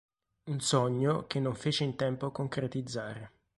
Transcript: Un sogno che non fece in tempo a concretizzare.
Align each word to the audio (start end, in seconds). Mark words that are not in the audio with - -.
Un 0.45 0.59
sogno 0.61 1.27
che 1.27 1.39
non 1.39 1.53
fece 1.53 1.83
in 1.83 1.95
tempo 1.95 2.25
a 2.25 2.31
concretizzare. 2.31 3.33